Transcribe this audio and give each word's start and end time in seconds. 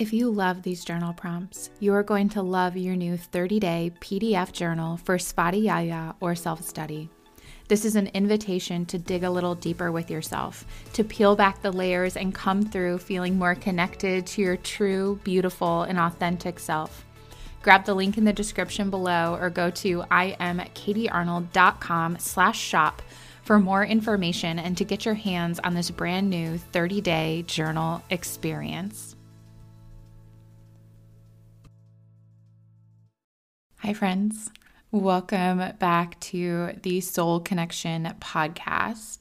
If 0.00 0.12
you 0.14 0.30
love 0.30 0.62
these 0.62 0.82
journal 0.82 1.12
prompts, 1.12 1.68
you 1.78 1.92
are 1.92 2.02
going 2.02 2.30
to 2.30 2.40
love 2.40 2.74
your 2.74 2.96
new 2.96 3.18
30 3.18 3.60
day 3.60 3.92
PDF 4.00 4.50
journal 4.50 4.96
for 4.96 5.18
Svadhyaya 5.18 6.14
or 6.20 6.34
self 6.34 6.66
study. 6.66 7.10
This 7.68 7.84
is 7.84 7.96
an 7.96 8.06
invitation 8.14 8.86
to 8.86 8.96
dig 8.96 9.24
a 9.24 9.30
little 9.30 9.54
deeper 9.54 9.92
with 9.92 10.10
yourself, 10.10 10.64
to 10.94 11.04
peel 11.04 11.36
back 11.36 11.60
the 11.60 11.70
layers 11.70 12.16
and 12.16 12.34
come 12.34 12.62
through 12.62 12.96
feeling 12.96 13.38
more 13.38 13.54
connected 13.54 14.26
to 14.28 14.40
your 14.40 14.56
true, 14.56 15.20
beautiful, 15.22 15.82
and 15.82 15.98
authentic 15.98 16.58
self. 16.58 17.04
Grab 17.60 17.84
the 17.84 17.92
link 17.92 18.16
in 18.16 18.24
the 18.24 18.32
description 18.32 18.88
below 18.88 19.36
or 19.38 19.50
go 19.50 19.68
to 19.68 20.00
iamkatiearnold.com 20.10 22.18
slash 22.18 22.58
shop 22.58 23.02
for 23.42 23.58
more 23.58 23.84
information 23.84 24.58
and 24.58 24.78
to 24.78 24.84
get 24.86 25.04
your 25.04 25.12
hands 25.12 25.60
on 25.60 25.74
this 25.74 25.90
brand 25.90 26.30
new 26.30 26.56
30 26.56 27.02
day 27.02 27.44
journal 27.46 28.02
experience. 28.08 29.14
Hi, 33.82 33.94
friends. 33.94 34.50
Welcome 34.90 35.62
back 35.78 36.20
to 36.20 36.72
the 36.82 37.00
Soul 37.00 37.40
Connection 37.40 38.14
podcast. 38.20 39.20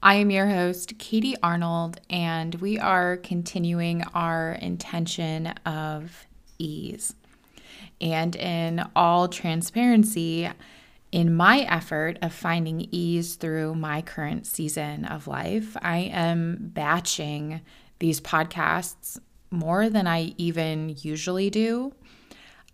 I 0.00 0.14
am 0.14 0.30
your 0.30 0.46
host, 0.46 0.98
Katie 0.98 1.34
Arnold, 1.42 2.00
and 2.08 2.54
we 2.54 2.78
are 2.78 3.16
continuing 3.16 4.04
our 4.14 4.52
intention 4.52 5.48
of 5.66 6.28
ease. 6.60 7.16
And 8.00 8.36
in 8.36 8.88
all 8.94 9.26
transparency, 9.26 10.48
in 11.10 11.34
my 11.34 11.62
effort 11.62 12.18
of 12.22 12.32
finding 12.32 12.86
ease 12.92 13.34
through 13.34 13.74
my 13.74 14.00
current 14.00 14.46
season 14.46 15.06
of 15.06 15.26
life, 15.26 15.76
I 15.82 16.02
am 16.12 16.70
batching 16.72 17.62
these 17.98 18.20
podcasts 18.20 19.18
more 19.50 19.90
than 19.90 20.06
I 20.06 20.34
even 20.36 20.94
usually 21.00 21.50
do 21.50 21.94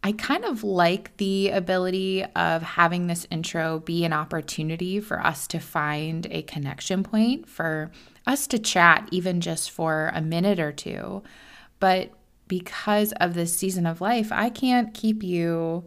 I 0.06 0.12
kind 0.12 0.44
of 0.44 0.62
like 0.62 1.16
the 1.16 1.48
ability 1.48 2.24
of 2.36 2.60
having 2.62 3.06
this 3.06 3.26
intro 3.30 3.78
be 3.78 4.04
an 4.04 4.12
opportunity 4.12 5.00
for 5.00 5.18
us 5.18 5.46
to 5.46 5.58
find 5.58 6.26
a 6.30 6.42
connection 6.42 7.02
point, 7.02 7.48
for 7.48 7.90
us 8.26 8.46
to 8.48 8.58
chat, 8.58 9.08
even 9.12 9.40
just 9.40 9.70
for 9.70 10.12
a 10.14 10.20
minute 10.20 10.60
or 10.60 10.72
two. 10.72 11.22
But 11.80 12.10
because 12.48 13.12
of 13.12 13.32
this 13.32 13.56
season 13.56 13.86
of 13.86 14.02
life, 14.02 14.30
I 14.30 14.50
can't 14.50 14.92
keep 14.92 15.22
you 15.22 15.84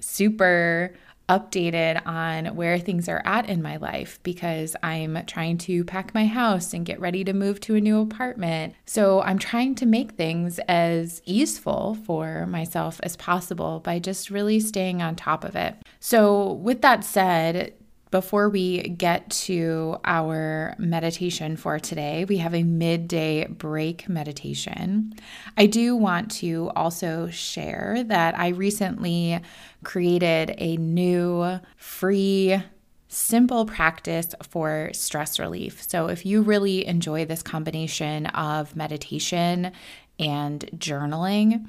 super 0.00 0.96
updated 1.28 2.04
on 2.06 2.54
where 2.56 2.78
things 2.78 3.08
are 3.08 3.22
at 3.24 3.48
in 3.48 3.62
my 3.62 3.76
life 3.76 4.18
because 4.22 4.76
I'm 4.82 5.24
trying 5.26 5.58
to 5.58 5.84
pack 5.84 6.14
my 6.14 6.26
house 6.26 6.72
and 6.74 6.86
get 6.86 7.00
ready 7.00 7.24
to 7.24 7.32
move 7.32 7.60
to 7.60 7.74
a 7.74 7.80
new 7.80 8.00
apartment. 8.00 8.74
So 8.86 9.22
I'm 9.22 9.38
trying 9.38 9.74
to 9.76 9.86
make 9.86 10.12
things 10.12 10.58
as 10.68 11.22
easeful 11.24 11.96
for 12.04 12.46
myself 12.46 13.00
as 13.02 13.16
possible 13.16 13.80
by 13.80 13.98
just 13.98 14.30
really 14.30 14.60
staying 14.60 15.02
on 15.02 15.16
top 15.16 15.44
of 15.44 15.56
it. 15.56 15.76
So, 16.00 16.52
with 16.54 16.82
that 16.82 17.04
said, 17.04 17.74
before 18.12 18.50
we 18.50 18.82
get 18.82 19.28
to 19.30 19.96
our 20.04 20.76
meditation 20.78 21.56
for 21.56 21.80
today, 21.80 22.26
we 22.26 22.36
have 22.36 22.54
a 22.54 22.62
midday 22.62 23.46
break 23.46 24.08
meditation. 24.08 25.14
I 25.56 25.66
do 25.66 25.96
want 25.96 26.30
to 26.32 26.70
also 26.76 27.28
share 27.30 28.04
that 28.06 28.38
I 28.38 28.48
recently 28.48 29.40
created 29.82 30.54
a 30.58 30.76
new 30.76 31.58
free 31.76 32.62
simple 33.08 33.64
practice 33.64 34.34
for 34.42 34.90
stress 34.92 35.38
relief. 35.38 35.82
So, 35.88 36.08
if 36.08 36.24
you 36.26 36.42
really 36.42 36.86
enjoy 36.86 37.24
this 37.24 37.42
combination 37.42 38.26
of 38.26 38.76
meditation 38.76 39.72
and 40.18 40.60
journaling, 40.76 41.66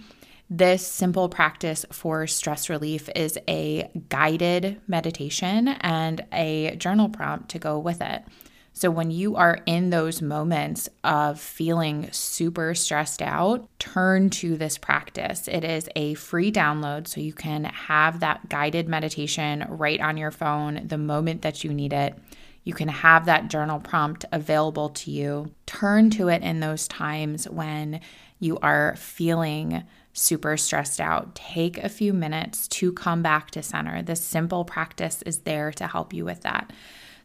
this 0.58 0.86
simple 0.86 1.30
practice 1.30 1.84
for 1.92 2.28
stress 2.28 2.70
relief 2.70 3.10
is 3.16 3.40
a 3.48 3.90
guided 4.10 4.80
meditation 4.88 5.68
and 5.68 6.24
a 6.32 6.76
journal 6.76 7.10
prompt 7.10 7.50
to 7.50 7.58
go 7.58 7.80
with 7.80 8.02
it. 8.02 8.24
So, 8.72 8.92
when 8.92 9.10
you 9.10 9.36
are 9.36 9.60
in 9.66 9.90
those 9.90 10.22
moments 10.22 10.90
of 11.04 11.40
feeling 11.40 12.12
super 12.12 12.76
stressed 12.76 13.24
out, 13.24 13.68
turn 13.80 14.30
to 14.32 14.56
this 14.56 14.78
practice. 14.78 15.48
It 15.48 15.64
is 15.64 15.90
a 15.96 16.14
free 16.16 16.52
download, 16.52 17.08
so 17.08 17.20
you 17.20 17.34
can 17.34 17.66
have 17.66 18.20
that 18.20 18.48
guided 18.50 18.88
meditation 18.88 19.66
right 19.70 20.00
on 20.00 20.18
your 20.18 20.32
phone 20.32 20.88
the 20.88 20.98
moment 21.00 21.42
that 21.42 21.64
you 21.64 21.74
need 21.74 21.94
it. 21.94 22.16
You 22.64 22.74
can 22.74 22.88
have 22.90 23.26
that 23.26 23.48
journal 23.48 23.80
prompt 23.80 24.26
available 24.32 24.90
to 24.90 25.12
you. 25.12 25.52
Turn 25.66 26.12
to 26.12 26.30
it 26.30 26.44
in 26.44 26.60
those 26.60 26.88
times 26.88 27.50
when 27.50 28.02
you 28.40 28.58
are 28.60 28.96
feeling 28.98 29.84
super 30.14 30.56
stressed 30.58 31.02
out, 31.02 31.36
take 31.36 31.78
a 31.78 31.90
few 31.90 32.14
minutes 32.14 32.68
to 32.70 32.94
come 32.94 33.22
back 33.22 33.52
to 33.52 33.64
center. 33.64 34.02
This 34.02 34.22
simple 34.22 34.64
practice 34.64 35.22
is 35.24 35.40
there 35.40 35.72
to 35.74 35.88
help 35.88 36.14
you 36.14 36.24
with 36.24 36.42
that. 36.42 36.72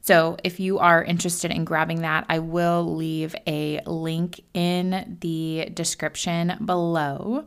So, 0.01 0.37
if 0.43 0.59
you 0.59 0.79
are 0.79 1.05
interested 1.05 1.51
in 1.51 1.65
grabbing 1.65 2.03
that, 2.03 2.25
I 2.29 2.39
will 2.39 2.97
leave 2.97 3.35
a 3.47 3.81
link 3.85 4.41
in 4.55 5.19
the 5.21 5.69
description 5.75 6.57
below. 6.65 7.45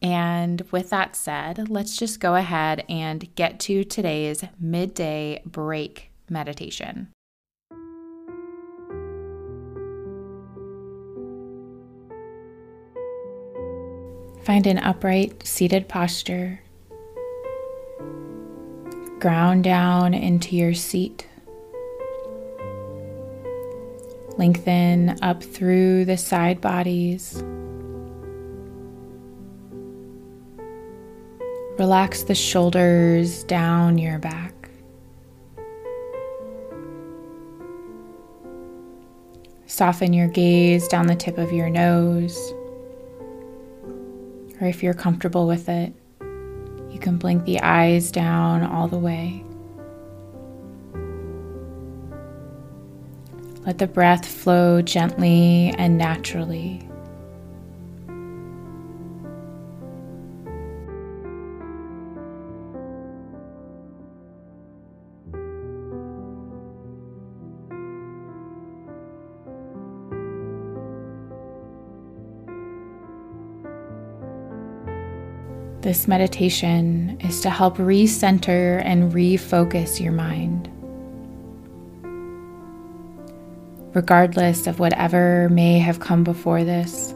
And 0.00 0.62
with 0.70 0.90
that 0.90 1.14
said, 1.14 1.68
let's 1.68 1.96
just 1.96 2.18
go 2.18 2.34
ahead 2.34 2.84
and 2.88 3.32
get 3.34 3.60
to 3.60 3.84
today's 3.84 4.44
midday 4.58 5.42
break 5.44 6.10
meditation. 6.28 7.08
Find 14.44 14.66
an 14.66 14.78
upright 14.78 15.46
seated 15.46 15.88
posture. 15.88 16.60
Ground 19.20 19.62
down 19.62 20.14
into 20.14 20.56
your 20.56 20.74
seat. 20.74 21.28
Lengthen 24.38 25.16
up 25.22 25.44
through 25.44 26.06
the 26.06 26.16
side 26.16 26.60
bodies. 26.60 27.40
Relax 31.78 32.24
the 32.24 32.34
shoulders 32.34 33.44
down 33.44 33.96
your 33.96 34.18
back. 34.18 34.70
Soften 39.66 40.12
your 40.12 40.28
gaze 40.28 40.88
down 40.88 41.06
the 41.06 41.14
tip 41.14 41.38
of 41.38 41.52
your 41.52 41.70
nose 41.70 42.52
or 44.62 44.66
if 44.66 44.80
you're 44.80 44.94
comfortable 44.94 45.48
with 45.48 45.68
it, 45.68 45.92
you 46.88 46.98
can 47.00 47.18
blink 47.18 47.44
the 47.44 47.60
eyes 47.60 48.12
down 48.12 48.62
all 48.62 48.86
the 48.86 48.96
way. 48.96 49.44
Let 53.66 53.78
the 53.78 53.88
breath 53.88 54.24
flow 54.24 54.80
gently 54.80 55.74
and 55.78 55.98
naturally. 55.98 56.88
This 75.82 76.06
meditation 76.06 77.18
is 77.22 77.40
to 77.40 77.50
help 77.50 77.76
recenter 77.76 78.80
and 78.84 79.12
refocus 79.12 79.98
your 79.98 80.12
mind. 80.12 80.70
Regardless 83.92 84.68
of 84.68 84.78
whatever 84.78 85.48
may 85.48 85.80
have 85.80 85.98
come 85.98 86.22
before 86.22 86.62
this, 86.62 87.12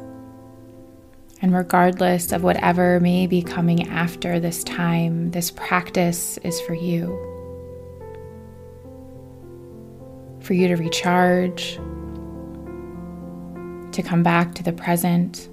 and 1.40 1.54
regardless 1.54 2.32
of 2.32 2.42
whatever 2.42 2.98
may 2.98 3.28
be 3.28 3.40
coming 3.40 3.88
after 3.88 4.40
this 4.40 4.64
time, 4.64 5.30
this 5.30 5.52
practice 5.52 6.36
is 6.38 6.60
for 6.62 6.74
you. 6.74 7.06
For 10.40 10.54
you 10.54 10.66
to 10.66 10.74
recharge, 10.74 11.76
to 13.92 14.02
come 14.02 14.24
back 14.24 14.56
to 14.56 14.64
the 14.64 14.72
present 14.72 15.48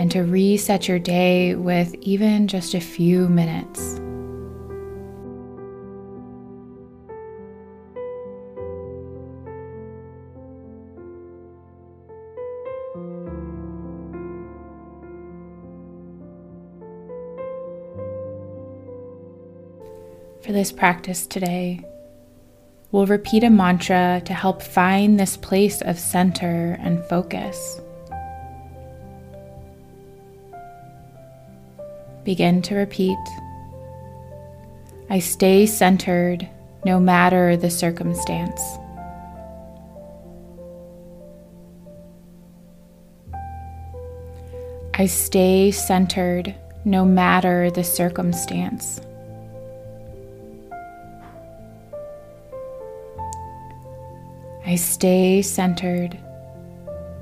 and 0.00 0.10
to 0.10 0.22
reset 0.22 0.88
your 0.88 0.98
day 0.98 1.54
with 1.54 1.94
even 1.96 2.48
just 2.48 2.72
a 2.72 2.80
few 2.80 3.28
minutes. 3.28 3.96
For 20.40 20.52
this 20.52 20.72
practice 20.72 21.26
today, 21.26 21.84
we'll 22.90 23.04
repeat 23.04 23.44
a 23.44 23.50
mantra 23.50 24.22
to 24.24 24.32
help 24.32 24.62
find 24.62 25.20
this 25.20 25.36
place 25.36 25.82
of 25.82 25.98
center 25.98 26.78
and 26.80 27.04
focus. 27.04 27.82
Begin 32.30 32.62
to 32.62 32.76
repeat 32.76 33.18
I 35.10 35.18
stay 35.18 35.66
centered 35.66 36.48
no 36.84 37.00
matter 37.00 37.56
the 37.56 37.70
circumstance. 37.70 38.62
I 44.94 45.06
stay 45.06 45.72
centered 45.72 46.54
no 46.84 47.04
matter 47.04 47.68
the 47.68 47.82
circumstance. 47.82 49.00
I 54.64 54.76
stay 54.76 55.42
centered 55.42 56.16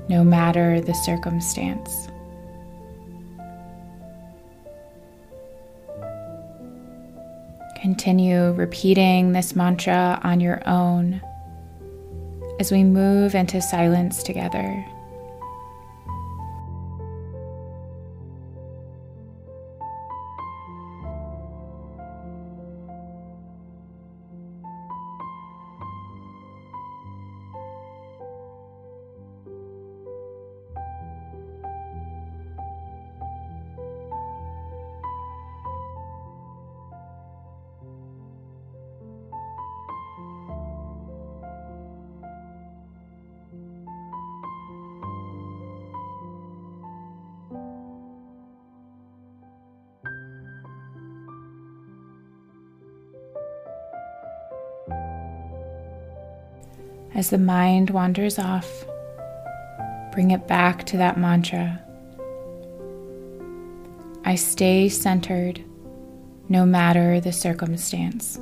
no 0.07 0.23
matter 0.23 0.79
the 0.81 0.93
circumstance. 0.93 2.09
Continue 7.99 8.53
repeating 8.53 9.33
this 9.33 9.57
mantra 9.57 10.21
on 10.23 10.39
your 10.39 10.65
own 10.65 11.19
as 12.57 12.71
we 12.71 12.81
move 12.81 13.35
into 13.35 13.61
silence 13.61 14.23
together. 14.23 14.85
As 57.19 57.31
the 57.31 57.37
mind 57.37 57.89
wanders 57.89 58.39
off, 58.39 58.85
bring 60.13 60.31
it 60.31 60.47
back 60.47 60.85
to 60.85 60.95
that 60.95 61.17
mantra. 61.17 61.81
I 64.23 64.35
stay 64.35 64.87
centered 64.87 65.61
no 66.47 66.65
matter 66.65 67.19
the 67.19 67.33
circumstance. 67.33 68.39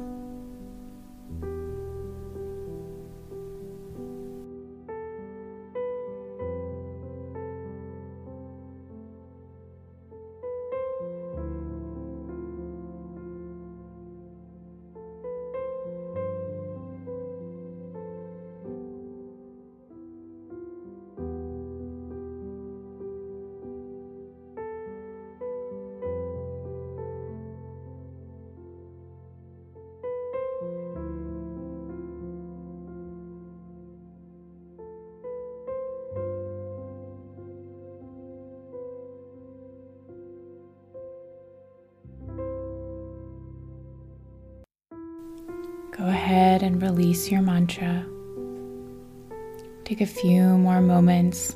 Ahead 46.27 46.61
and 46.61 46.81
release 46.81 47.31
your 47.31 47.41
mantra. 47.41 48.05
Take 49.85 50.01
a 50.01 50.05
few 50.05 50.41
more 50.57 50.81
moments 50.81 51.55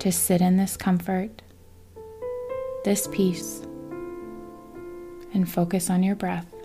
to 0.00 0.12
sit 0.12 0.42
in 0.42 0.58
this 0.58 0.76
comfort, 0.76 1.40
this 2.84 3.08
peace, 3.10 3.62
and 5.32 5.50
focus 5.50 5.88
on 5.88 6.02
your 6.02 6.14
breath. 6.14 6.61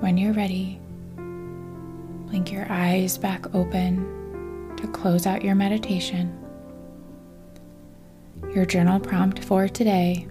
When 0.00 0.18
you're 0.18 0.34
ready, 0.34 0.78
blink 1.16 2.52
your 2.52 2.66
eyes 2.68 3.18
back 3.18 3.54
open 3.54 4.74
to 4.76 4.86
close 4.88 5.26
out 5.26 5.42
your 5.42 5.54
meditation. 5.54 6.38
Your 8.54 8.66
journal 8.66 9.00
prompt 9.00 9.42
for 9.42 9.68
today 9.68 10.28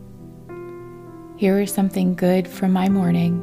here 1.38 1.60
is 1.60 1.74
something 1.74 2.16
good 2.16 2.48
from 2.48 2.72
my 2.72 2.88
morning, 2.88 3.42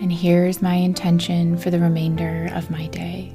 and 0.00 0.12
here's 0.12 0.60
my 0.60 0.74
intention 0.74 1.56
for 1.56 1.70
the 1.70 1.78
remainder 1.78 2.50
of 2.54 2.70
my 2.70 2.88
day. 2.88 3.32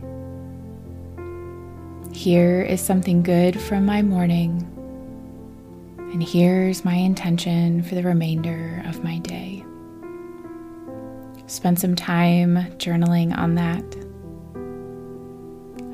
Here 2.12 2.62
is 2.62 2.82
something 2.82 3.24
good 3.24 3.58
from 3.58 3.86
my 3.86 4.02
morning, 4.02 4.68
and 5.98 6.22
here's 6.22 6.84
my 6.84 6.96
intention 6.96 7.84
for 7.84 7.96
the 7.96 8.04
remainder 8.04 8.84
of 8.86 9.02
my 9.02 9.20
day. 9.20 9.64
Spend 11.51 11.77
some 11.77 11.98
time 11.98 12.55
journaling 12.77 13.38
on 13.38 13.55
that. 13.55 13.84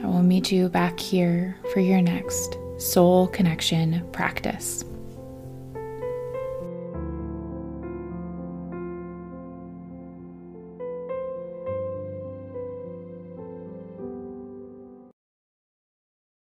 I 0.04 0.08
will 0.08 0.22
meet 0.22 0.52
you 0.52 0.70
back 0.70 1.00
here 1.00 1.58
for 1.74 1.80
your 1.80 2.00
next 2.00 2.60
soul 2.78 3.28
connection 3.30 4.08
practice. 4.12 4.86